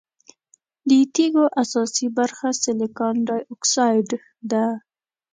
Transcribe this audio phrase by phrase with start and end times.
[0.89, 4.07] د تیږو اساسي برخه سلیکان ډای اکسايډ
[4.51, 4.65] ده.